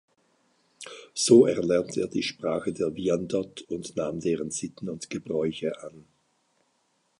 [1.13, 6.07] So erlernte er die Sprache der Wyandot und nahm deren Sitten und Gebräuche an.